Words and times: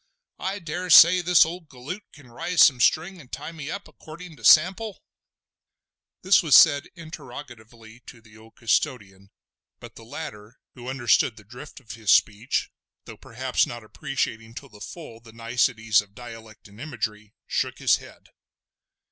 I 0.39 0.57
dare 0.57 0.89
say 0.89 1.21
this 1.21 1.45
old 1.45 1.69
galoot 1.69 2.01
can 2.11 2.31
rise 2.31 2.63
some 2.63 2.79
string 2.79 3.21
and 3.21 3.31
tie 3.31 3.51
me 3.51 3.69
up 3.69 3.87
accordin' 3.87 4.35
to 4.37 4.43
sample?" 4.43 5.03
This 6.23 6.41
was 6.41 6.55
said 6.55 6.87
interrogatively 6.95 7.99
to 8.07 8.19
the 8.19 8.35
old 8.35 8.55
custodian, 8.55 9.29
but 9.79 9.93
the 9.97 10.03
latter, 10.03 10.57
who 10.73 10.89
understood 10.89 11.37
the 11.37 11.43
drift 11.43 11.79
of 11.79 11.91
his 11.91 12.09
speech, 12.11 12.71
though 13.05 13.15
perhaps 13.15 13.67
not 13.67 13.83
appreciating 13.83 14.55
to 14.55 14.69
the 14.69 14.81
full 14.81 15.19
the 15.19 15.33
niceties 15.33 16.01
of 16.01 16.15
dialect 16.15 16.67
and 16.67 16.81
imagery, 16.81 17.35
shook 17.45 17.77
his 17.77 17.97
head. 17.97 18.29